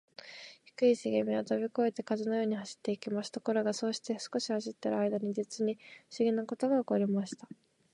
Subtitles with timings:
[0.65, 3.31] 低いしげみはとびこえて、風のように走っていきます。
[3.31, 5.79] ところが、そうして少し走っているあいだに、じつにふ
[6.15, 7.47] しぎなことがおこりました。